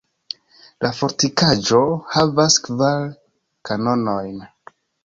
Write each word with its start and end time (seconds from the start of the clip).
La 0.85 0.89
fortikaĵo 0.99 1.83
havas 2.17 2.59
kvar 2.65 3.07
kanonojn. 3.71 4.43